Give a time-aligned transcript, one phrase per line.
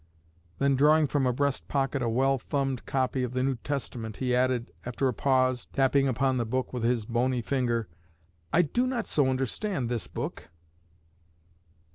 [0.57, 4.33] Then, drawing from a breast pocket a well thumbed copy of the New Testament, he
[4.35, 7.87] added, after a pause, tapping upon the book with his bony finger:
[8.51, 10.49] "I do not so understand this book."